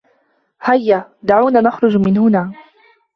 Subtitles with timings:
[0.61, 1.09] هيا.
[1.23, 2.53] دعونا نخرج من هنا.